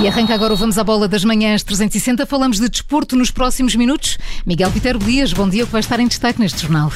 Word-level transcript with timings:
E 0.00 0.08
arranca 0.08 0.32
agora 0.32 0.54
o 0.54 0.56
Vamos 0.56 0.78
à 0.78 0.82
Bola 0.82 1.06
das 1.06 1.24
Manhãs 1.24 1.62
360. 1.62 2.24
Falamos 2.24 2.58
de 2.58 2.70
desporto 2.70 3.14
nos 3.16 3.30
próximos 3.30 3.76
minutos. 3.76 4.16
Miguel 4.46 4.70
Pitero 4.70 4.98
Dias, 4.98 5.34
bom 5.34 5.46
dia, 5.46 5.66
que 5.66 5.72
vai 5.72 5.80
estar 5.80 6.00
em 6.00 6.08
destaque 6.08 6.40
neste 6.40 6.62
jornal. 6.62 6.90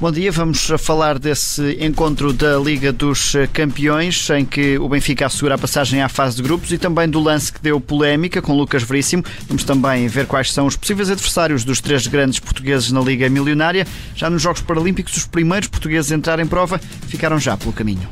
Bom 0.00 0.10
dia, 0.10 0.32
vamos 0.32 0.70
falar 0.78 1.18
desse 1.18 1.76
encontro 1.78 2.32
da 2.32 2.56
Liga 2.56 2.90
dos 2.90 3.34
Campeões, 3.52 4.30
em 4.30 4.46
que 4.46 4.78
o 4.78 4.88
Benfica 4.88 5.26
assegura 5.26 5.56
a 5.56 5.58
passagem 5.58 6.00
à 6.00 6.08
fase 6.08 6.36
de 6.36 6.42
grupos 6.42 6.72
e 6.72 6.78
também 6.78 7.06
do 7.06 7.20
lance 7.20 7.52
que 7.52 7.60
deu 7.60 7.78
polémica 7.78 8.40
com 8.40 8.56
Lucas 8.56 8.82
Veríssimo. 8.82 9.22
Vamos 9.46 9.64
também 9.64 10.08
ver 10.08 10.26
quais 10.26 10.50
são 10.50 10.64
os 10.64 10.74
possíveis 10.74 11.10
adversários 11.10 11.64
dos 11.64 11.82
três 11.82 12.06
grandes 12.06 12.38
portugueses 12.38 12.90
na 12.90 13.00
Liga 13.02 13.28
Milionária. 13.28 13.86
Já 14.14 14.30
nos 14.30 14.40
Jogos 14.40 14.62
Paralímpicos, 14.62 15.14
os 15.18 15.26
primeiros 15.26 15.68
portugueses 15.68 16.10
a 16.12 16.14
entrar 16.14 16.40
em 16.40 16.46
prova 16.46 16.80
ficaram 17.08 17.38
já 17.38 17.58
pelo 17.58 17.74
caminho. 17.74 18.08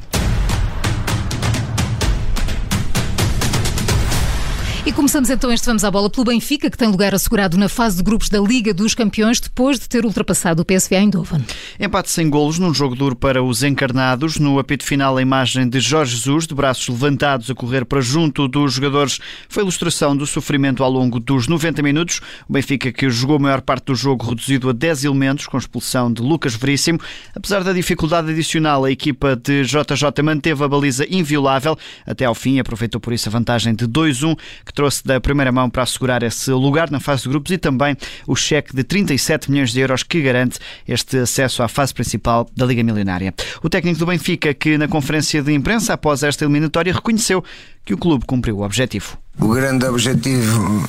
Começamos 4.97 5.29
então 5.29 5.53
este 5.53 5.67
Vamos 5.67 5.85
à 5.85 5.91
Bola 5.91 6.09
pelo 6.09 6.25
Benfica, 6.25 6.71
que 6.71 6.79
tem 6.79 6.89
lugar 6.89 7.15
assegurado 7.15 7.59
na 7.59 7.69
fase 7.69 7.99
de 7.99 8.03
grupos 8.03 8.31
da 8.31 8.41
Liga 8.41 8.73
dos 8.73 8.95
Campeões, 8.95 9.39
depois 9.39 9.79
de 9.79 9.87
ter 9.87 10.07
ultrapassado 10.07 10.63
o 10.63 10.65
PSV 10.65 10.97
Eindhoven. 10.97 11.45
Empate 11.79 12.11
sem 12.11 12.31
golos 12.31 12.59
num 12.59 12.73
jogo 12.73 12.95
duro 12.95 13.15
para 13.15 13.43
os 13.43 13.63
encarnados. 13.63 14.39
No 14.39 14.59
apito 14.59 14.85
final, 14.85 15.19
a 15.19 15.21
imagem 15.21 15.69
de 15.69 15.81
Jorge 15.81 16.17
Jesus, 16.17 16.47
de 16.47 16.55
braços 16.55 16.89
levantados 16.89 17.51
a 17.51 17.55
correr 17.55 17.85
para 17.85 18.01
junto 18.01 18.49
dos 18.49 18.73
jogadores, 18.73 19.21
foi 19.51 19.63
ilustração 19.63 20.17
do 20.17 20.27
sofrimento 20.27 20.83
ao 20.83 20.91
longo 20.91 21.21
dos 21.21 21.47
90 21.47 21.83
minutos. 21.83 22.23
O 22.49 22.55
Benfica, 22.55 22.91
que 22.91 23.11
jogou 23.11 23.37
a 23.37 23.41
maior 23.41 23.61
parte 23.61 23.85
do 23.85 23.95
jogo 23.95 24.25
reduzido 24.27 24.71
a 24.71 24.73
10 24.73 25.05
elementos, 25.05 25.47
com 25.47 25.59
expulsão 25.59 26.11
de 26.11 26.23
Lucas 26.23 26.55
Veríssimo. 26.55 26.99
Apesar 27.35 27.63
da 27.63 27.75
dificuldade 27.75 28.31
adicional, 28.31 28.87
a 28.87 28.91
equipa 28.91 29.37
de 29.37 29.63
JJ 29.63 30.23
manteve 30.25 30.65
a 30.65 30.69
baliza 30.69 31.07
inviolável 31.11 31.77
até 32.07 32.25
ao 32.25 32.35
fim, 32.35 32.59
aproveitou 32.59 32.99
por 32.99 33.13
isso 33.13 33.29
a 33.29 33.33
vantagem 33.33 33.75
de 33.75 33.87
2-1, 33.87 34.39
que 34.65 34.73
trouxe 34.73 34.86
da 35.05 35.21
primeira 35.21 35.53
mão 35.53 35.69
para 35.69 35.83
assegurar 35.83 36.23
esse 36.23 36.51
lugar 36.51 36.91
na 36.91 37.01
fase 37.01 37.23
de 37.23 37.29
grupos 37.29 37.53
e 37.53 37.59
também 37.59 37.97
o 38.27 38.35
cheque 38.35 38.75
de 38.75 38.83
37 38.83 39.51
milhões 39.51 39.73
de 39.73 39.81
euros 39.81 40.03
que 40.03 40.23
garante 40.23 40.59
este 40.87 41.19
acesso 41.19 41.63
à 41.63 41.69
fase 41.69 41.93
principal 41.93 42.49
da 42.57 42.65
Liga 42.65 42.83
Milionária. 42.83 43.35
O 43.63 43.69
técnico 43.69 43.99
do 43.99 44.07
Benfica, 44.07 44.55
que 44.55 44.79
na 44.79 44.89
conferência 44.89 45.43
de 45.43 45.53
imprensa 45.53 45.95
após 45.95 46.23
esta 46.23 46.45
eliminatória 46.45 46.93
reconheceu 46.93 47.45
que 47.85 47.95
o 47.95 47.99
clube 47.99 48.25
cumpriu 48.27 48.59
o 48.59 48.63
objetivo. 48.63 49.19
O 49.39 49.49
grande 49.49 49.85
objetivo 49.87 50.85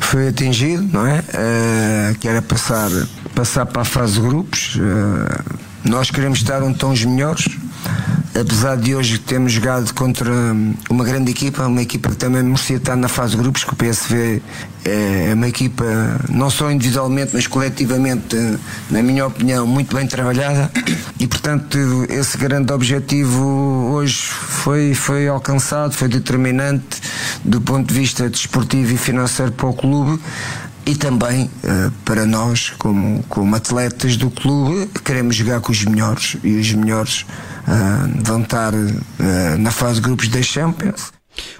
foi 0.00 0.28
atingido, 0.28 0.82
não 0.92 1.06
é? 1.06 1.18
Uh, 1.20 2.18
que 2.18 2.26
era 2.26 2.40
passar, 2.40 2.90
passar 3.34 3.66
para 3.66 3.82
a 3.82 3.84
fase 3.84 4.14
de 4.14 4.26
grupos. 4.26 4.76
Uh, 4.76 5.58
nós 5.84 6.10
queremos 6.10 6.38
estar 6.38 6.62
onde 6.62 6.74
estão 6.74 6.92
os 6.92 7.04
melhores 7.04 7.46
apesar 8.38 8.76
de 8.76 8.94
hoje 8.94 9.18
termos 9.18 9.52
jogado 9.52 9.92
contra 9.94 10.30
uma 10.88 11.04
grande 11.04 11.30
equipa, 11.30 11.66
uma 11.66 11.82
equipa 11.82 12.10
que 12.10 12.16
também 12.16 12.42
merecia 12.42 12.76
estar 12.76 12.96
na 12.96 13.08
fase 13.08 13.32
de 13.32 13.42
grupos, 13.42 13.64
que 13.64 13.72
o 13.72 13.76
PSV 13.76 14.42
é 14.84 15.32
uma 15.34 15.46
equipa, 15.46 15.84
não 16.28 16.50
só 16.50 16.70
individualmente, 16.70 17.30
mas 17.34 17.46
coletivamente, 17.46 18.36
na 18.90 19.02
minha 19.02 19.26
opinião, 19.26 19.66
muito 19.66 19.94
bem 19.94 20.06
trabalhada. 20.06 20.70
E, 21.20 21.26
portanto, 21.26 21.78
esse 22.08 22.36
grande 22.36 22.72
objetivo 22.72 23.90
hoje 23.92 24.22
foi, 24.22 24.94
foi 24.94 25.28
alcançado, 25.28 25.92
foi 25.92 26.08
determinante 26.08 27.00
do 27.44 27.60
ponto 27.60 27.86
de 27.86 27.94
vista 27.94 28.28
desportivo 28.28 28.92
e 28.92 28.96
financeiro 28.96 29.52
para 29.52 29.66
o 29.66 29.74
clube 29.74 30.20
e 30.84 30.96
também 30.96 31.44
uh, 31.44 31.92
para 32.04 32.26
nós, 32.26 32.70
como, 32.78 33.22
como 33.28 33.54
atletas 33.54 34.16
do 34.16 34.30
clube, 34.30 34.88
queremos 35.04 35.36
jogar 35.36 35.60
com 35.60 35.70
os 35.70 35.84
melhores 35.84 36.36
e 36.42 36.56
os 36.56 36.72
melhores 36.72 37.24
uh, 37.66 38.22
vão 38.24 38.42
estar 38.42 38.74
uh, 38.74 39.58
na 39.58 39.70
fase 39.70 39.96
de 39.96 40.02
grupos 40.02 40.28
da 40.28 40.42
Champions. 40.42 41.12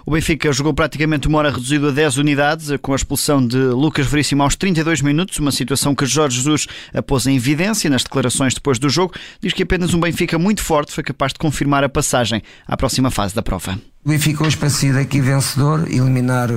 O 0.05 0.11
Benfica 0.11 0.53
jogou 0.53 0.75
praticamente 0.75 1.29
uma 1.29 1.39
hora 1.39 1.51
reduzido 1.51 1.89
a 1.89 1.91
10 1.91 2.19
unidades, 2.19 2.69
com 2.83 2.93
a 2.93 2.97
expulsão 2.97 3.45
de 3.45 3.57
Lucas 3.57 4.07
Veríssimo 4.07 4.43
aos 4.43 4.55
32 4.55 5.01
minutos, 5.01 5.39
uma 5.39 5.51
situação 5.51 5.95
que 5.95 6.05
Jorge 6.05 6.37
Jesus 6.37 6.67
pôs 7.07 7.27
em 7.27 7.37
evidência 7.37 7.89
nas 7.89 8.03
declarações 8.03 8.53
depois 8.53 8.79
do 8.79 8.91
jogo. 8.91 9.15
Diz 9.41 9.55
que 9.55 9.63
apenas 9.63 9.95
um 9.95 10.01
Benfica 10.01 10.39
muito 10.39 10.63
forte 10.63 10.93
foi 10.93 11.03
capaz 11.03 11.33
de 11.33 11.39
confirmar 11.39 11.83
a 11.83 11.89
passagem 11.89 12.43
à 12.67 12.77
próxima 12.77 13.11
fase 13.11 13.35
da 13.35 13.43
prova. 13.43 13.79
O 14.05 14.11
Benfica 14.11 14.45
hoje 14.45 14.59
para 14.59 14.69
sair 14.69 14.93
daqui 14.93 15.23
vencedor, 15.23 15.87
eliminar 15.89 16.51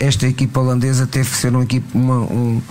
esta 0.00 0.26
equipa 0.26 0.60
holandesa 0.60 1.06
teve 1.06 1.28
que 1.28 1.36
ser 1.36 1.50
uma 1.50 1.62
equipa, 1.62 1.86
uma, 1.96 2.20
um, 2.20 2.62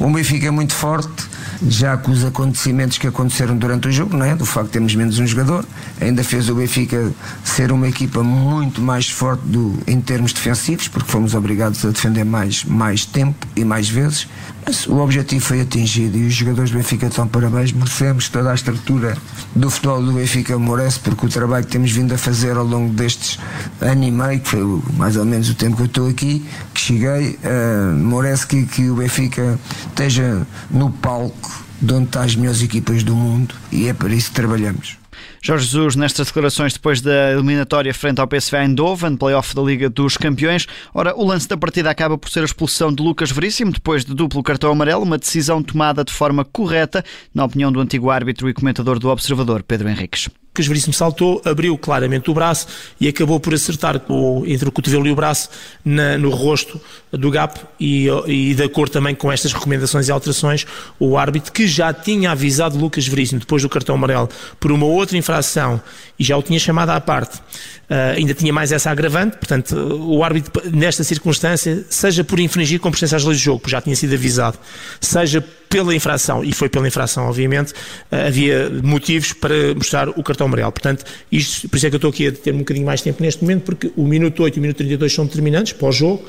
um 0.00 0.12
Benfica 0.12 0.50
muito 0.50 0.74
forte, 0.74 1.27
já 1.66 1.96
com 1.96 2.10
os 2.12 2.24
acontecimentos 2.24 2.98
que 2.98 3.06
aconteceram 3.06 3.56
durante 3.56 3.88
o 3.88 3.92
jogo, 3.92 4.16
não 4.16 4.24
é? 4.24 4.34
do 4.34 4.46
facto 4.46 4.66
de 4.66 4.72
termos 4.72 4.94
menos 4.94 5.18
um 5.18 5.26
jogador, 5.26 5.64
ainda 6.00 6.22
fez 6.22 6.48
o 6.48 6.54
Benfica 6.54 7.12
ser 7.44 7.72
uma 7.72 7.88
equipa 7.88 8.22
muito 8.22 8.80
mais 8.80 9.08
forte 9.08 9.42
do, 9.46 9.78
em 9.86 10.00
termos 10.00 10.32
defensivos, 10.32 10.88
porque 10.88 11.10
fomos 11.10 11.34
obrigados 11.34 11.84
a 11.84 11.90
defender 11.90 12.24
mais, 12.24 12.64
mais 12.64 13.04
tempo 13.04 13.46
e 13.56 13.64
mais 13.64 13.88
vezes. 13.88 14.28
Mas 14.64 14.86
o 14.86 14.98
objetivo 14.98 15.44
foi 15.44 15.62
atingido 15.62 16.18
e 16.18 16.26
os 16.26 16.34
jogadores 16.34 16.70
do 16.70 16.76
Benfica 16.76 17.06
estão 17.06 17.26
parabéns, 17.26 17.72
merecemos 17.72 18.28
toda 18.28 18.50
a 18.50 18.54
estrutura 18.54 19.16
do 19.54 19.70
futebol 19.70 20.02
do 20.02 20.12
Benfica 20.12 20.58
merece, 20.58 21.00
porque 21.00 21.26
o 21.26 21.28
trabalho 21.28 21.64
que 21.64 21.72
temos 21.72 21.90
vindo 21.90 22.12
a 22.12 22.18
fazer 22.18 22.56
ao 22.56 22.64
longo 22.64 22.92
destes 22.92 23.38
ano 23.80 24.04
e 24.04 24.10
meio, 24.10 24.40
que 24.40 24.48
foi 24.48 24.82
mais 24.96 25.16
ou 25.16 25.24
menos 25.24 25.48
o 25.48 25.54
tempo 25.54 25.76
que 25.76 25.82
eu 25.82 25.86
estou 25.86 26.08
aqui, 26.08 26.44
cheguei, 26.88 27.38
uh, 27.44 28.46
que, 28.46 28.64
que 28.66 28.88
o 28.88 28.96
Benfica 28.96 29.58
esteja 29.88 30.46
no 30.70 30.90
palco 30.90 31.64
de 31.80 31.92
onde 31.92 32.06
estão 32.06 32.22
as 32.22 32.34
melhores 32.34 32.62
equipas 32.62 33.02
do 33.02 33.14
mundo 33.14 33.54
e 33.70 33.88
é 33.88 33.92
para 33.92 34.12
isso 34.14 34.30
que 34.30 34.34
trabalhamos. 34.34 34.96
Jorge 35.40 35.66
Jesus, 35.66 35.94
nestas 35.94 36.28
declarações 36.28 36.72
depois 36.72 37.00
da 37.00 37.32
eliminatória 37.32 37.92
frente 37.94 38.20
ao 38.20 38.26
PSV 38.26 38.56
Eindhoven, 38.56 39.16
playoff 39.16 39.54
da 39.54 39.62
Liga 39.62 39.88
dos 39.88 40.16
Campeões. 40.16 40.66
Ora, 40.92 41.14
o 41.16 41.24
lance 41.24 41.46
da 41.46 41.56
partida 41.56 41.90
acaba 41.90 42.18
por 42.18 42.28
ser 42.28 42.40
a 42.40 42.44
expulsão 42.44 42.92
de 42.92 43.02
Lucas 43.02 43.30
Veríssimo, 43.30 43.70
depois 43.70 44.04
de 44.04 44.14
duplo 44.14 44.42
cartão 44.42 44.72
amarelo, 44.72 45.02
uma 45.02 45.18
decisão 45.18 45.62
tomada 45.62 46.04
de 46.04 46.12
forma 46.12 46.44
correta, 46.44 47.04
na 47.32 47.44
opinião 47.44 47.70
do 47.70 47.80
antigo 47.80 48.10
árbitro 48.10 48.48
e 48.48 48.54
comentador 48.54 48.98
do 48.98 49.08
Observador, 49.08 49.62
Pedro 49.62 49.88
Henriques 49.88 50.28
que 50.62 50.68
Veríssimo 50.68 50.92
saltou, 50.92 51.40
abriu 51.44 51.76
claramente 51.78 52.30
o 52.30 52.34
braço 52.34 52.66
e 53.00 53.06
acabou 53.06 53.38
por 53.38 53.54
acertar 53.54 54.00
com, 54.00 54.42
entre 54.46 54.68
o 54.68 54.72
cotovelo 54.72 55.06
e 55.06 55.10
o 55.10 55.14
braço 55.14 55.48
na, 55.84 56.18
no 56.18 56.30
rosto 56.30 56.80
do 57.12 57.30
Gap 57.30 57.60
e, 57.78 58.08
e 58.26 58.54
de 58.54 58.62
acordo 58.62 58.92
também 58.92 59.14
com 59.14 59.30
estas 59.30 59.52
recomendações 59.52 60.08
e 60.08 60.12
alterações, 60.12 60.66
o 60.98 61.16
árbitro 61.16 61.52
que 61.52 61.66
já 61.66 61.92
tinha 61.92 62.32
avisado 62.32 62.76
Lucas 62.76 63.06
Veríssimo 63.06 63.40
depois 63.40 63.62
do 63.62 63.68
cartão 63.68 63.94
amarelo 63.94 64.28
por 64.58 64.72
uma 64.72 64.86
outra 64.86 65.16
infração 65.16 65.80
e 66.18 66.24
já 66.24 66.36
o 66.36 66.42
tinha 66.42 66.58
chamado 66.58 66.90
à 66.90 67.00
parte, 67.00 67.36
uh, 67.36 68.16
ainda 68.16 68.34
tinha 68.34 68.52
mais 68.52 68.72
essa 68.72 68.90
agravante, 68.90 69.36
portanto 69.36 69.76
o 69.76 70.24
árbitro 70.24 70.60
nesta 70.72 71.04
circunstância, 71.04 71.84
seja 71.88 72.24
por 72.24 72.40
infringir 72.40 72.80
com 72.80 72.90
presença 72.90 73.16
às 73.16 73.24
leis 73.24 73.38
do 73.38 73.42
jogo, 73.42 73.68
já 73.68 73.80
tinha 73.80 73.94
sido 73.94 74.14
avisado, 74.14 74.58
seja 75.00 75.40
pela 75.68 75.94
infração, 75.94 76.42
e 76.42 76.52
foi 76.52 76.68
pela 76.68 76.86
infração, 76.86 77.28
obviamente, 77.28 77.72
uh, 77.72 78.26
havia 78.26 78.70
motivos 78.82 79.32
para 79.32 79.74
mostrar 79.74 80.08
o 80.08 80.22
cartão 80.22 80.46
amarelo. 80.46 80.72
Portanto, 80.72 81.04
isto, 81.30 81.68
por 81.68 81.76
isso 81.76 81.86
é 81.86 81.90
que 81.90 81.96
eu 81.96 81.98
estou 81.98 82.10
aqui 82.10 82.26
a 82.28 82.32
ter 82.32 82.54
um 82.54 82.58
bocadinho 82.58 82.86
mais 82.86 83.02
tempo 83.02 83.22
neste 83.22 83.42
momento, 83.42 83.62
porque 83.62 83.92
o 83.96 84.04
minuto 84.04 84.42
8 84.42 84.56
e 84.56 84.58
o 84.58 84.62
minuto 84.62 84.76
32 84.78 85.12
são 85.12 85.26
determinantes 85.26 85.72
para 85.72 85.88
o 85.88 85.92
jogo 85.92 86.24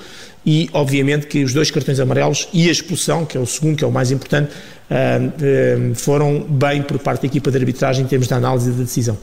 e, 0.45 0.69
obviamente, 0.73 1.27
que 1.27 1.43
os 1.43 1.53
dois 1.53 1.69
cartões 1.69 1.99
amarelos 1.99 2.47
e 2.53 2.69
a 2.69 2.71
expulsão, 2.71 3.25
que 3.25 3.37
é 3.37 3.39
o 3.39 3.45
segundo, 3.45 3.77
que 3.77 3.83
é 3.83 3.87
o 3.87 3.91
mais 3.91 4.11
importante, 4.11 4.51
foram 5.95 6.41
bem 6.41 6.81
por 6.81 6.97
parte 6.97 7.21
da 7.21 7.27
equipa 7.27 7.51
de 7.51 7.57
arbitragem 7.57 8.03
em 8.03 8.07
termos 8.07 8.27
de 8.27 8.33
análise 8.33 8.69
e 8.69 8.73
de 8.73 8.83
decisão. 8.83 9.17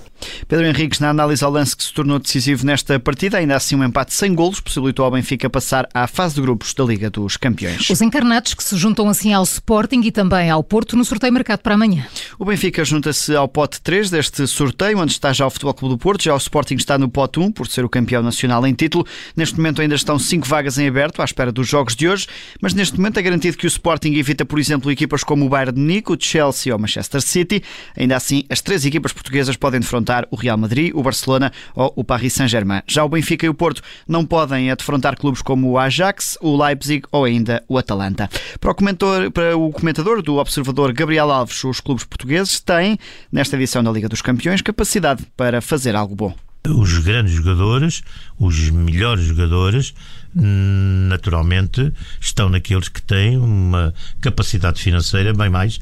Pedro 0.49 0.65
Henriques, 0.65 0.99
na 0.99 1.11
análise 1.11 1.45
ao 1.45 1.51
lance 1.51 1.77
que 1.77 1.85
se 1.85 1.93
tornou 1.93 2.19
decisivo 2.19 2.65
nesta 2.65 2.99
partida, 2.99 3.37
ainda 3.37 3.55
assim 3.55 3.77
um 3.77 3.85
empate 3.85 4.15
sem 4.15 4.35
golos 4.35 4.61
possibilitou 4.61 5.05
ao 5.05 5.11
Benfica 5.11 5.51
passar 5.51 5.87
à 5.93 6.07
fase 6.07 6.37
de 6.37 6.41
grupos 6.41 6.73
da 6.73 6.85
Liga 6.85 7.11
dos 7.11 7.37
Campeões. 7.37 7.91
Os 7.91 8.01
encarnados 8.01 8.55
que 8.55 8.65
se 8.65 8.77
juntam 8.79 9.11
assim 9.11 9.35
ao 9.35 9.43
Sporting 9.43 10.01
e 10.05 10.11
também 10.11 10.49
ao 10.49 10.65
Porto 10.65 10.97
no 10.97 11.05
sorteio 11.05 11.33
marcado 11.35 11.61
para 11.61 11.75
amanhã. 11.75 12.07
O 12.39 12.47
Benfica 12.47 12.83
junta-se 12.83 13.37
ao 13.37 13.47
pote 13.47 13.81
3 13.83 14.09
deste 14.09 14.47
sorteio, 14.47 14.99
onde 14.99 15.13
está 15.13 15.35
já 15.35 15.47
o 15.47 15.51
Futebol 15.51 15.75
Clube 15.75 15.95
do 15.97 15.99
Porto, 15.99 16.25
já 16.25 16.33
o 16.33 16.39
Sporting 16.39 16.77
está 16.77 16.97
no 16.97 17.11
pote 17.11 17.39
1, 17.39 17.53
por 17.53 17.67
ser 17.67 17.85
o 17.85 17.89
campeão 17.89 18.23
nacional 18.23 18.67
em 18.67 18.73
título. 18.73 19.07
Neste 19.37 19.57
momento 19.57 19.83
ainda 19.83 19.97
estão 19.97 20.19
5 20.19 20.49
vagas 20.49 20.79
em 20.79 20.89
aberto, 20.89 21.06
à 21.21 21.25
espera 21.25 21.53
dos 21.53 21.69
jogos 21.69 21.95
de 21.95 22.09
hoje, 22.09 22.27
mas 22.61 22.75
neste 22.75 22.97
momento 22.97 23.19
é 23.19 23.23
garantido 23.23 23.57
que 23.57 23.67
o 23.67 23.69
Sporting 23.69 24.15
evita, 24.15 24.45
por 24.45 24.59
exemplo, 24.59 24.91
equipas 24.91 25.23
como 25.23 25.47
o 25.47 25.49
Bayern 25.49 25.73
de 25.73 25.81
Munique, 25.81 26.13
o 26.13 26.17
Chelsea 26.19 26.73
ou 26.73 26.79
o 26.79 26.81
Manchester 26.81 27.21
City. 27.21 27.63
Ainda 27.97 28.17
assim, 28.17 28.45
as 28.49 28.61
três 28.61 28.85
equipas 28.85 29.13
portuguesas 29.13 29.57
podem 29.57 29.81
defrontar 29.81 30.27
o 30.31 30.37
Real 30.37 30.57
Madrid, 30.57 30.93
o 30.95 31.03
Barcelona 31.03 31.53
ou 31.75 31.93
o 31.97 32.05
Paris 32.05 32.33
Saint-Germain. 32.33 32.83
Já 32.87 33.05
o 33.05 33.09
Benfica 33.09 33.47
e 33.47 33.49
o 33.49 33.55
Porto 33.55 33.83
não 34.07 34.25
podem 34.25 34.75
defrontar 34.75 35.17
clubes 35.17 35.43
como 35.43 35.71
o 35.71 35.79
Ajax, 35.79 36.39
o 36.41 36.57
Leipzig 36.57 37.05
ou 37.13 37.25
ainda 37.25 37.63
o 37.69 37.79
Atalanta. 37.79 38.29
Para 38.61 38.71
o, 38.71 39.31
para 39.31 39.57
o 39.57 39.71
comentador 39.71 40.23
do 40.23 40.37
Observador 40.37 40.93
Gabriel 40.93 41.31
Alves, 41.31 41.63
os 41.65 41.81
clubes 41.81 42.05
portugueses 42.05 42.61
têm, 42.61 42.99
nesta 43.31 43.57
edição 43.57 43.83
da 43.83 43.91
Liga 43.91 44.09
dos 44.09 44.23
Campeões, 44.23 44.63
capacidade 44.63 45.25
para 45.37 45.61
fazer 45.61 45.95
algo 45.95 46.15
bom 46.15 46.46
os 46.71 46.99
grandes 46.99 47.35
jogadores, 47.35 48.03
os 48.39 48.71
melhores 48.71 49.25
jogadores, 49.25 49.95
naturalmente 50.35 51.93
estão 52.21 52.49
naqueles 52.49 52.89
que 52.89 53.01
têm 53.01 53.39
uma 53.39 53.95
capacidade 54.21 54.81
financeira 54.81 55.33
bem 55.33 55.49
mais, 55.49 55.81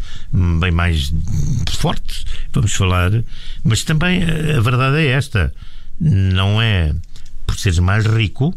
bem 0.61 0.71
mais 0.71 1.13
forte, 1.79 2.25
vamos 2.53 2.73
falar. 2.73 3.11
Mas 3.65 3.83
também 3.83 4.23
a 4.23 4.61
verdade 4.61 4.99
é 4.99 5.09
esta: 5.09 5.53
não 6.01 6.61
é 6.63 6.95
por 7.47 7.57
seres 7.59 7.79
mais 7.79 8.07
rico 8.07 8.57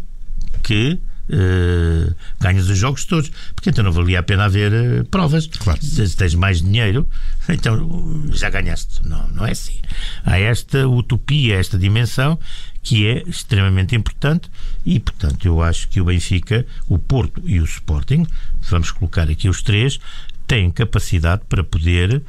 que 0.64 1.00
uh, 1.30 2.16
ganhas 2.40 2.70
os 2.70 2.78
jogos 2.78 3.06
todos. 3.06 3.32
Porque 3.56 3.70
então 3.70 3.84
não 3.84 3.92
valia 3.92 4.20
a 4.20 4.24
pena 4.24 4.46
haver 4.46 4.72
uh, 4.72 5.06
provas. 5.06 5.48
Claro. 5.48 5.82
Se, 5.82 6.08
se 6.08 6.16
tens 6.16 6.36
mais 6.36 6.62
dinheiro, 6.62 7.08
então 7.50 8.26
já 8.32 8.50
ganhaste. 8.50 9.08
Não, 9.08 9.28
não 9.30 9.46
é 9.46 9.52
assim. 9.52 9.80
Há 10.26 10.40
esta 10.40 10.88
utopia, 10.88 11.56
esta 11.56 11.78
dimensão 11.78 12.40
que 12.84 13.06
é 13.06 13.24
extremamente 13.28 13.96
importante 13.96 14.50
e, 14.86 14.98
portanto, 15.00 15.46
eu 15.46 15.62
acho 15.62 15.90
que 15.90 16.00
o 16.00 16.06
Benfica, 16.06 16.66
o 16.88 16.98
Porto 16.98 17.42
e 17.44 17.60
o 17.60 17.66
Sporting, 17.66 18.26
vamos 18.70 18.92
colocar 18.92 19.30
aqui 19.30 19.50
os 19.50 19.62
três, 19.62 20.00
têm 20.48 20.72
capacidade 20.72 21.42
para 21.50 21.66
poder 21.66 22.24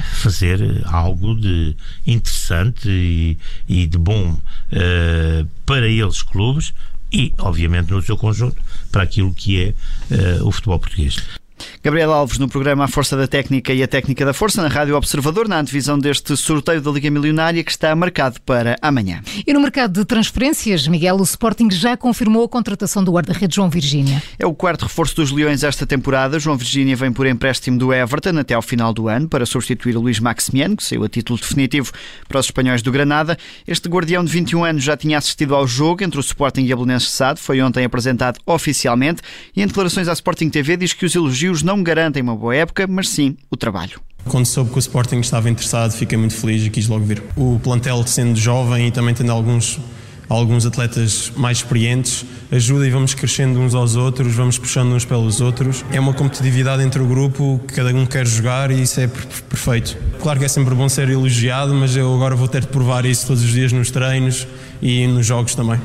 fazer 0.00 0.82
algo 0.86 1.34
de 1.34 1.76
interessante 2.06 2.88
e, 2.88 3.38
e 3.68 3.86
de 3.86 3.98
bom 3.98 4.32
uh, 4.32 5.48
para 5.66 5.88
eles 5.88 6.22
clubes 6.22 6.72
e, 7.12 7.32
obviamente, 7.38 7.90
no 7.90 8.02
seu 8.02 8.16
conjunto, 8.16 8.56
para 8.90 9.02
aquilo 9.02 9.32
que 9.32 9.74
é 10.10 10.38
uh, 10.40 10.46
o 10.46 10.52
futebol 10.52 10.78
português. 10.78 11.41
Gabriel 11.82 12.12
Alves 12.12 12.38
no 12.38 12.48
programa 12.48 12.84
A 12.84 12.88
Força 12.88 13.16
da 13.16 13.26
Técnica 13.26 13.72
e 13.72 13.82
a 13.82 13.88
Técnica 13.88 14.24
da 14.24 14.32
Força 14.32 14.62
na 14.62 14.68
Rádio 14.68 14.96
Observador, 14.96 15.48
na 15.48 15.58
antevisão 15.58 15.98
deste 15.98 16.36
sorteio 16.36 16.80
da 16.80 16.90
Liga 16.90 17.10
Milionária 17.10 17.62
que 17.64 17.70
está 17.70 17.94
marcado 17.94 18.40
para 18.42 18.76
amanhã. 18.80 19.22
E 19.46 19.52
no 19.52 19.60
mercado 19.60 20.00
de 20.00 20.04
transferências, 20.04 20.86
Miguel, 20.86 21.16
o 21.16 21.22
Sporting 21.22 21.70
já 21.70 21.96
confirmou 21.96 22.44
a 22.44 22.48
contratação 22.48 23.02
do 23.02 23.12
guarda-redes 23.12 23.54
João 23.54 23.70
Virgínia. 23.70 24.22
É 24.38 24.46
o 24.46 24.54
quarto 24.54 24.82
reforço 24.82 25.16
dos 25.16 25.30
Leões 25.30 25.62
esta 25.62 25.86
temporada. 25.86 26.38
João 26.38 26.56
Virgínia 26.56 26.96
vem 26.96 27.12
por 27.12 27.26
empréstimo 27.26 27.78
do 27.78 27.92
Everton 27.92 28.38
até 28.38 28.54
ao 28.54 28.62
final 28.62 28.92
do 28.92 29.08
ano 29.08 29.28
para 29.28 29.46
substituir 29.46 29.96
o 29.96 30.00
Luís 30.00 30.18
Maximiano, 30.18 30.76
que 30.76 30.84
saiu 30.84 31.04
a 31.04 31.08
título 31.08 31.38
definitivo 31.38 31.92
para 32.28 32.38
os 32.38 32.46
espanhóis 32.46 32.82
do 32.82 32.92
Granada. 32.92 33.36
Este 33.66 33.88
guardião 33.88 34.24
de 34.24 34.30
21 34.32 34.64
anos 34.64 34.82
já 34.82 34.96
tinha 34.96 35.18
assistido 35.18 35.54
ao 35.54 35.66
jogo 35.66 36.02
entre 36.02 36.18
o 36.18 36.20
Sporting 36.20 36.64
e 36.64 36.72
a 36.72 36.76
Belenenses 36.76 37.10
Sade, 37.10 37.40
foi 37.40 37.60
ontem 37.60 37.84
apresentado 37.84 38.38
oficialmente 38.46 39.22
e 39.54 39.62
em 39.62 39.66
declarações 39.66 40.08
à 40.08 40.12
Sporting 40.12 40.48
TV 40.48 40.76
diz 40.76 40.92
que 40.92 41.04
os 41.04 41.14
elogios 41.14 41.51
não 41.60 41.82
garantem 41.82 42.22
uma 42.22 42.36
boa 42.36 42.54
época, 42.54 42.86
mas 42.86 43.08
sim 43.08 43.36
o 43.50 43.56
trabalho. 43.56 44.00
Quando 44.28 44.46
soube 44.46 44.70
que 44.70 44.76
o 44.76 44.78
Sporting 44.78 45.18
estava 45.18 45.50
interessado, 45.50 45.92
fiquei 45.92 46.16
muito 46.16 46.34
feliz 46.34 46.64
e 46.64 46.70
quis 46.70 46.86
logo 46.86 47.04
vir. 47.04 47.22
O 47.36 47.60
plantel, 47.62 48.06
sendo 48.06 48.38
jovem 48.38 48.86
e 48.86 48.90
também 48.92 49.14
tendo 49.14 49.32
alguns, 49.32 49.80
alguns 50.28 50.64
atletas 50.64 51.32
mais 51.36 51.58
experientes, 51.58 52.24
ajuda 52.50 52.86
e 52.86 52.90
vamos 52.90 53.14
crescendo 53.14 53.58
uns 53.58 53.74
aos 53.74 53.96
outros, 53.96 54.34
vamos 54.34 54.58
puxando 54.58 54.92
uns 54.92 55.04
pelos 55.04 55.40
outros. 55.40 55.84
É 55.90 55.98
uma 55.98 56.14
competitividade 56.14 56.82
entre 56.82 57.02
o 57.02 57.06
grupo, 57.06 57.60
cada 57.74 57.90
um 57.90 58.06
quer 58.06 58.26
jogar 58.26 58.70
e 58.70 58.82
isso 58.82 59.00
é 59.00 59.08
perfeito. 59.08 59.98
Claro 60.20 60.38
que 60.38 60.44
é 60.44 60.48
sempre 60.48 60.74
bom 60.74 60.88
ser 60.88 61.08
elogiado, 61.08 61.74
mas 61.74 61.96
eu 61.96 62.14
agora 62.14 62.36
vou 62.36 62.46
ter 62.46 62.60
de 62.60 62.68
provar 62.68 63.04
isso 63.04 63.26
todos 63.26 63.42
os 63.42 63.50
dias 63.50 63.72
nos 63.72 63.90
treinos 63.90 64.46
e 64.80 65.06
nos 65.08 65.26
jogos 65.26 65.54
também. 65.54 65.80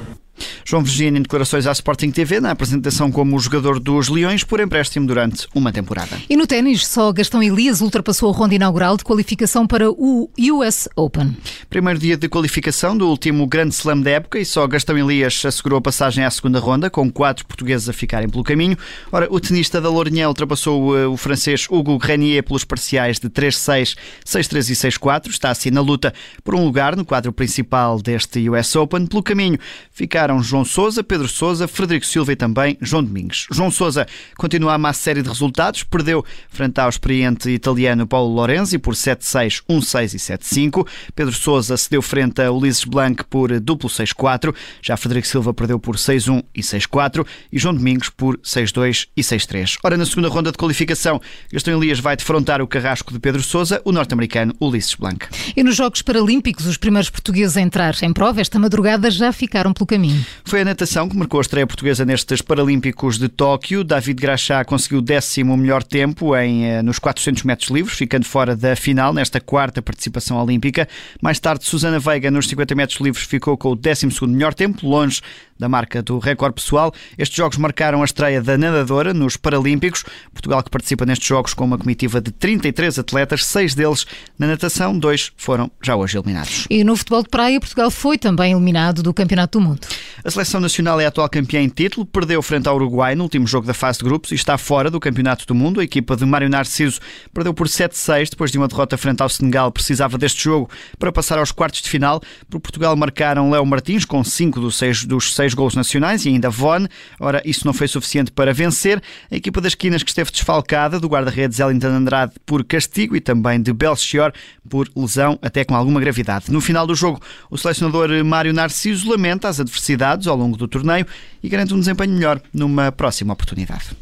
João 0.66 0.84
Virgínia 0.84 1.20
em 1.20 1.22
declarações 1.22 1.66
à 1.66 1.72
Sporting 1.72 2.12
TV 2.12 2.40
na 2.40 2.52
apresentação 2.52 3.12
como 3.12 3.40
jogador 3.40 3.80
dos 3.80 4.10
Leões 4.10 4.44
por 4.44 4.60
empréstimo 4.60 5.08
durante 5.08 5.48
uma 5.54 5.72
temporada. 5.72 6.18
E 6.30 6.36
no 6.36 6.46
ténis, 6.46 6.86
só 6.86 7.12
Gastão 7.12 7.42
Elias 7.42 7.82
ultrapassou 7.82 8.30
a 8.30 8.34
ronda 8.34 8.56
inaugural 8.56 8.98
de 8.98 9.04
qualificação 9.04 9.66
para 9.66 9.90
o 9.90 10.30
US 10.40 10.90
Open. 10.96 11.36
Primeiro 11.70 12.00
dia 12.00 12.18
de 12.18 12.28
qualificação 12.28 12.98
do 12.98 13.08
último 13.08 13.48
grande 13.48 13.74
slam 13.74 14.02
da 14.02 14.12
época 14.12 14.40
e 14.40 14.46
só 14.46 14.68
Gastão 14.68 14.98
Elias 14.98 15.44
assegurou 15.46 15.80
a 15.80 15.82
passagem 15.82 16.24
à 16.24 16.30
segunda 16.30 16.60
ronda, 16.60 16.90
com 16.90 17.10
quatro 17.12 17.46
portugueses 17.46 17.88
a 17.90 17.94
ficarem 17.94 18.30
pelo 18.30 18.44
caminho. 18.44 18.78
Ora, 19.12 19.28
o 19.30 19.40
tenista 19.40 19.80
da 19.80 19.90
Lourinhã 19.90 20.28
ultrapassou 20.28 20.98
eh, 20.98 21.08
o 21.08 21.18
francês 21.18 21.68
Hugo 21.70 21.98
Grenier 21.98 22.44
pelos 22.44 22.64
parciais 22.64 23.20
de 23.20 23.30
3-6, 23.30 23.96
6-3 24.26 24.70
e 24.70 24.74
6-4. 24.74 25.30
Está 25.30 25.50
assim 25.50 25.72
na 25.72 25.82
luta 25.82 26.14
por 26.44 26.56
um 26.56 26.64
lugar 26.64 26.96
no 26.96 27.06
quadro 27.06 27.32
principal 27.32 28.02
deste 28.02 28.50
US 28.50 28.76
Open. 28.76 29.06
Pelo 29.08 29.24
caminho 29.24 29.58
ficaram 29.92 30.27
João 30.42 30.66
Sousa, 30.66 31.04
Pedro 31.04 31.28
Sousa, 31.28 31.68
Frederico 31.68 32.06
Silva 32.06 32.34
e 32.34 32.36
também 32.36 32.78
João 32.82 33.04
Domingos. 33.04 33.48
João 33.52 33.72
Sousa 33.72 34.06
continua 34.36 34.74
a 34.74 34.78
má 34.78 34.94
série 34.94 35.22
de 35.22 35.30
resultados, 35.30 35.84
perdeu 35.84 36.24
frente 36.50 36.80
ao 36.80 36.90
experiente 36.90 37.50
italiano 37.50 38.06
Paulo 38.06 38.34
Lorenzi 38.34 38.78
por 38.78 38.94
7-6, 38.94 39.62
1-6 39.70 40.14
e 40.14 40.18
7-5. 40.18 40.88
Pedro 41.16 41.34
Sousa 41.34 41.78
cedeu 41.78 42.02
frente 42.02 42.42
a 42.42 42.52
Ulisses 42.52 42.84
Blanc 42.84 43.24
por 43.26 43.60
duplo 43.60 43.90
6-4. 43.90 44.54
Já 44.82 44.98
Frederico 44.98 45.28
Silva 45.28 45.54
perdeu 45.54 45.80
por 45.80 45.96
6-1 45.96 46.44
e 46.54 46.62
6-4 46.62 47.26
e 47.52 47.58
João 47.58 47.76
Domingos 47.76 48.10
por 48.10 48.38
6-2 48.40 49.08
e 49.16 49.22
6-3. 49.22 49.78
Ora, 49.84 49.98
na 49.98 50.06
segunda 50.06 50.30
ronda 50.30 50.52
de 50.52 50.58
qualificação, 50.58 51.22
Gastão 51.52 51.78
Elias 51.78 52.00
vai 52.00 52.16
defrontar 52.16 52.62
o 52.62 52.68
carrasco 52.68 53.14
de 53.14 53.20
Pedro 53.20 53.42
Sousa, 53.42 53.82
o 53.86 53.92
norte-americano 53.92 54.54
Ulisses 54.60 54.96
Blanc. 54.96 55.28
E 55.56 55.64
nos 55.64 55.76
Jogos 55.76 56.02
Paralímpicos, 56.02 56.66
os 56.66 56.78
primeiros 56.78 57.10
portugueses 57.10 57.58
a 57.58 57.62
entrar 57.62 57.96
em 58.02 58.12
prova 58.14 58.42
esta 58.42 58.60
madrugada 58.60 59.10
já 59.10 59.32
ficaram 59.32 59.74
pelo 59.74 59.86
caminho. 59.86 60.17
Foi 60.44 60.62
a 60.62 60.66
natação 60.66 61.10
que 61.10 61.16
marcou 61.16 61.40
a 61.40 61.42
estreia 61.42 61.68
portuguesa 61.68 62.06
nestes 62.06 62.42
Paralímpicos 62.42 63.18
de 63.18 63.28
Tóquio. 63.28 63.84
David 63.84 64.22
Graxá 64.22 64.64
conseguiu 64.64 65.00
o 65.00 65.02
décimo 65.02 65.56
melhor 65.58 65.84
tempo 65.84 66.36
em, 66.36 66.66
eh, 66.66 66.82
nos 66.82 67.00
400 67.00 67.44
metros 67.44 67.70
livres, 67.70 67.98
ficando 67.98 68.26
fora 68.26 68.56
da 68.56 68.76
final 68.76 69.14
nesta 69.14 69.40
quarta 69.40 69.82
participação 69.82 70.38
olímpica. 70.38 70.88
Mais 71.22 71.40
tarde, 71.40 71.66
Susana 71.66 72.00
Veiga 72.00 72.32
nos 72.32 72.48
50 72.48 72.76
metros 72.76 73.00
livres 73.00 73.26
ficou 73.26 73.58
com 73.58 73.72
o 73.72 73.76
décimo 73.76 74.12
segundo 74.12 74.34
melhor 74.34 74.54
tempo, 74.54 74.88
longe 74.88 75.22
da 75.60 75.68
marca 75.68 76.02
do 76.02 76.20
recorde 76.20 76.56
pessoal. 76.56 76.94
Estes 77.18 77.36
jogos 77.36 77.58
marcaram 77.58 78.02
a 78.02 78.06
estreia 78.06 78.42
da 78.42 78.58
nadadora 78.58 79.14
nos 79.14 79.38
Paralímpicos. 79.38 80.04
Portugal 80.32 80.64
que 80.64 80.70
participa 80.70 81.06
nestes 81.06 81.28
jogos 81.28 81.54
com 81.54 81.66
uma 81.66 81.78
comitiva 81.78 82.22
de 82.22 82.32
33 82.32 83.00
atletas, 83.00 83.46
seis 83.46 83.74
deles 83.74 84.06
na 84.38 84.48
natação, 84.48 84.98
dois 84.98 85.32
foram 85.36 85.72
já 85.82 85.96
hoje 85.96 86.18
eliminados. 86.18 86.68
E 86.70 86.84
no 86.84 86.96
futebol 86.96 87.24
de 87.24 87.30
praia, 87.30 87.60
Portugal 87.60 87.90
foi 87.90 88.18
também 88.18 88.52
eliminado 88.52 89.02
do 89.02 89.14
Campeonato 89.14 89.60
do 89.60 89.66
Mundo. 89.66 89.88
A 90.24 90.30
seleção 90.32 90.60
nacional 90.60 91.00
é 91.00 91.06
a 91.06 91.08
atual 91.08 91.30
campeã 91.30 91.62
em 91.62 91.70
título, 91.70 92.06
perdeu 92.06 92.42
frente 92.42 92.68
ao 92.68 92.76
Uruguai 92.76 93.16
no 93.16 93.24
último 93.24 93.48
jogo 93.48 93.66
da 93.66 93.74
fase 93.74 94.00
de 94.00 94.06
grupos 94.06 94.32
e 94.32 94.36
está 94.36 94.58
fora 94.58 94.90
do 94.90 95.00
Campeonato 95.00 95.46
do 95.46 95.56
Mundo. 95.56 95.80
A 95.80 95.84
equipa 95.84 96.16
de 96.16 96.26
Mário 96.26 96.50
Narciso 96.50 97.00
perdeu 97.34 97.54
por 97.54 97.68
7-6 97.68 98.30
depois 98.30 98.52
de 98.52 98.58
uma 98.58 98.68
derrota 98.68 98.98
frente 98.98 99.22
ao 99.22 99.30
Senegal. 99.30 99.72
Precisava 99.72 100.18
deste 100.18 100.44
jogo 100.44 100.70
para 101.00 101.12
passar 101.12 101.40
aos 101.40 101.52
quartos 101.52 101.82
de 101.82 101.90
final. 101.90 102.22
Por 102.50 102.60
Portugal 102.60 102.96
marcaram 102.96 103.50
Léo 103.50 103.66
Martins 103.66 104.06
com 104.06 104.24
5 104.24 104.60
dos 104.60 104.78
6 104.78 105.06
dos 105.06 105.34
seis 105.36 105.54
gols 105.54 105.76
nacionais 105.76 106.26
e 106.26 106.30
ainda 106.30 106.50
Von. 106.50 106.88
Ora, 107.20 107.42
isso 107.46 107.66
não 107.66 107.74
foi 107.74 107.88
suficiente 107.88 108.32
para 108.32 108.54
vencer. 108.54 109.02
A 109.32 109.36
equipa 109.36 109.62
das 109.62 109.76
Quinas 109.76 110.04
que 110.04 110.10
esteve 110.10 110.32
desfalcada 110.32 111.00
do 111.00 111.08
guarda-redes 111.08 111.60
Ellington 111.60 111.88
Andrade 111.88 112.34
por 112.46 112.64
castigo 112.64 113.16
e 113.16 113.22
também 113.22 113.62
de 113.62 113.74
Belchior 113.74 114.32
por 114.70 114.90
lesão, 114.96 115.40
até 115.42 115.64
com 115.64 115.76
alguma 115.76 116.00
gravidade. 116.00 116.52
No 116.52 116.60
final 116.60 116.86
do 116.86 116.94
jogo, 116.94 117.22
o 117.50 117.58
selecionador 117.58 118.10
Mário 118.26 118.54
Narciso 118.54 119.10
lamenta 119.10 119.48
as 119.48 119.60
adversidades 119.60 119.97
ao 120.04 120.36
longo 120.36 120.58
do 120.58 120.68
torneio 120.68 121.06
e 121.42 121.50
garante 121.50 121.74
um 121.74 121.80
desempenho 121.80 122.14
melhor 122.14 122.42
numa 122.54 122.92
próxima 122.92 123.34
oportunidade. 123.34 123.96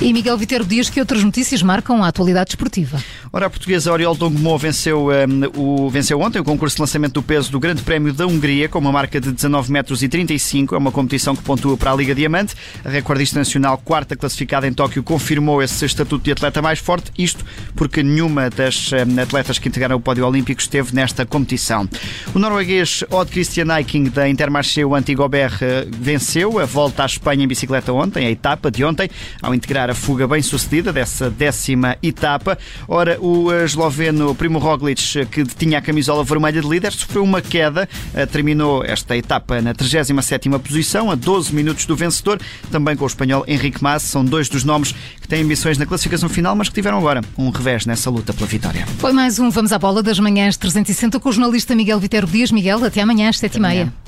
E 0.00 0.12
Miguel 0.12 0.38
Viterbo 0.38 0.68
diz 0.68 0.88
que 0.88 1.00
outras 1.00 1.24
notícias 1.24 1.60
marcam 1.60 2.04
a 2.04 2.06
atualidade 2.06 2.50
esportiva. 2.50 3.02
Ora, 3.32 3.46
a 3.46 3.50
portuguesa 3.50 3.92
Oriol 3.92 4.14
Dongmo 4.14 4.56
venceu, 4.56 5.08
um, 5.08 5.60
o, 5.60 5.90
venceu 5.90 6.20
ontem 6.20 6.38
o 6.38 6.44
concurso 6.44 6.76
de 6.76 6.82
lançamento 6.82 7.14
do 7.14 7.22
peso 7.22 7.50
do 7.50 7.58
Grande 7.58 7.82
Prémio 7.82 8.12
da 8.12 8.24
Hungria 8.24 8.68
com 8.68 8.78
uma 8.78 8.92
marca 8.92 9.20
de 9.20 9.32
19 9.32 9.72
metros 9.72 10.00
e 10.04 10.08
35. 10.08 10.76
É 10.76 10.78
uma 10.78 10.92
competição 10.92 11.34
que 11.34 11.42
pontua 11.42 11.76
para 11.76 11.90
a 11.90 11.96
Liga 11.96 12.14
Diamante. 12.14 12.54
A 12.84 12.88
recordista 12.88 13.40
nacional, 13.40 13.76
quarta 13.76 14.14
classificada 14.14 14.68
em 14.68 14.72
Tóquio, 14.72 15.02
confirmou 15.02 15.60
esse 15.60 15.84
estatuto 15.84 16.24
de 16.24 16.30
atleta 16.30 16.62
mais 16.62 16.78
forte. 16.78 17.10
Isto 17.18 17.44
porque 17.74 18.00
nenhuma 18.00 18.50
das 18.50 18.92
um, 18.92 19.20
atletas 19.20 19.58
que 19.58 19.68
integraram 19.68 19.96
o 19.96 20.00
pódio 20.00 20.24
olímpico 20.24 20.60
esteve 20.60 20.94
nesta 20.94 21.26
competição. 21.26 21.88
O 22.32 22.38
norueguês 22.38 23.02
Odd 23.10 23.32
Christian 23.32 23.76
Eiking 23.76 24.04
da 24.04 24.28
Intermarché, 24.28 24.84
o 24.84 24.94
antigo 24.94 25.24
Ober, 25.24 25.50
venceu 25.90 26.60
a 26.60 26.64
volta 26.64 27.02
à 27.02 27.06
Espanha 27.06 27.42
em 27.42 27.48
bicicleta 27.48 27.92
ontem, 27.92 28.26
a 28.26 28.30
etapa 28.30 28.70
de 28.70 28.84
ontem, 28.84 29.10
ao 29.42 29.52
integrar 29.52 29.87
a 29.90 29.94
fuga 29.94 30.26
bem 30.26 30.42
sucedida 30.42 30.92
dessa 30.92 31.30
décima 31.30 31.96
etapa. 32.02 32.58
Ora, 32.86 33.18
o 33.20 33.52
esloveno 33.52 34.34
Primo 34.34 34.58
Roglic, 34.58 35.26
que 35.26 35.44
tinha 35.44 35.78
a 35.78 35.82
camisola 35.82 36.22
vermelha 36.24 36.60
de 36.60 36.68
líder, 36.68 36.92
sofreu 36.92 37.22
uma 37.22 37.40
queda, 37.40 37.88
eh, 38.14 38.26
terminou 38.26 38.84
esta 38.84 39.16
etapa 39.16 39.60
na 39.60 39.74
37ª 39.74 40.58
posição, 40.58 41.10
a 41.10 41.14
12 41.14 41.54
minutos 41.54 41.86
do 41.86 41.96
vencedor, 41.96 42.40
também 42.70 42.96
com 42.96 43.04
o 43.04 43.06
espanhol 43.06 43.44
Henrique 43.46 43.82
Mas, 43.82 44.02
são 44.02 44.24
dois 44.24 44.48
dos 44.48 44.64
nomes 44.64 44.94
que 45.20 45.28
têm 45.28 45.42
ambições 45.42 45.78
na 45.78 45.86
classificação 45.86 46.28
final, 46.28 46.54
mas 46.54 46.68
que 46.68 46.74
tiveram 46.74 46.98
agora 46.98 47.22
um 47.36 47.50
revés 47.50 47.86
nessa 47.86 48.10
luta 48.10 48.32
pela 48.32 48.46
vitória. 48.46 48.86
Foi 48.98 49.12
mais 49.12 49.38
um 49.38 49.50
Vamos 49.50 49.72
à 49.72 49.78
Bola 49.78 50.02
das 50.02 50.18
Manhãs 50.18 50.56
360 50.56 51.18
com 51.20 51.28
o 51.28 51.32
jornalista 51.32 51.74
Miguel 51.74 51.98
Vitero 51.98 52.26
Dias. 52.26 52.50
Miguel, 52.50 52.84
até 52.84 53.00
amanhã 53.00 53.28
às 53.28 53.36
7h30. 53.40 54.07